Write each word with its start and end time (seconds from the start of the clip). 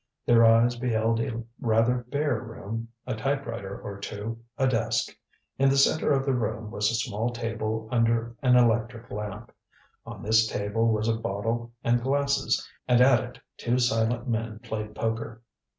Their 0.25 0.43
eyes 0.43 0.77
beheld 0.77 1.19
a 1.19 1.43
rather 1.59 1.97
bare 2.09 2.41
room, 2.41 2.87
a 3.05 3.13
typewriter 3.13 3.79
or 3.79 3.99
two, 3.99 4.39
a 4.57 4.67
desk. 4.67 5.15
In 5.59 5.69
the 5.69 5.77
center 5.77 6.11
of 6.11 6.25
the 6.25 6.33
room 6.33 6.71
was 6.71 6.89
a 6.89 6.95
small 6.95 7.29
table 7.29 7.87
under 7.91 8.35
an 8.41 8.55
electric 8.55 9.11
lamp. 9.11 9.51
On 10.03 10.23
this 10.23 10.47
table 10.47 10.87
was 10.91 11.07
a 11.07 11.13
bottle 11.17 11.73
and 11.83 12.01
glasses, 12.01 12.67
and 12.87 12.99
at 12.99 13.23
it 13.23 13.39
two 13.57 13.77
silent 13.77 14.27
men 14.27 14.57
played 14.63 14.95
poker. 14.95 15.43